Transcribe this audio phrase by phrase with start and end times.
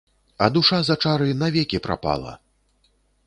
[0.45, 2.33] А душа за чары навекі прапала!